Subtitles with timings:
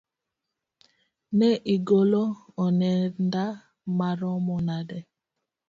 [1.37, 2.23] Ne igolo
[2.65, 3.45] onenda
[3.97, 4.99] maromo nade?